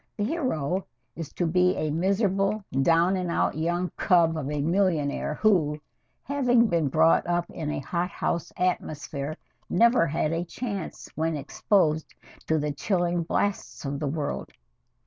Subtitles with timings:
[0.17, 5.35] The hero is to be a miserable, down and out young cub of a millionaire
[5.35, 5.79] who,
[6.23, 9.37] having been brought up in a hot house atmosphere,
[9.69, 12.15] never had a chance when exposed
[12.47, 14.49] to the chilling blasts of the world.